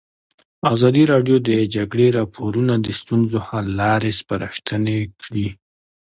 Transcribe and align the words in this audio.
ازادي 0.73 1.03
راډیو 1.13 1.37
د 1.41 1.47
د 1.47 1.51
جګړې 1.75 2.07
راپورونه 2.19 2.73
د 2.79 2.87
ستونزو 2.99 3.37
حل 3.47 3.65
لارې 3.81 4.11
سپارښتنې 4.19 4.97
کړي. 5.21 5.47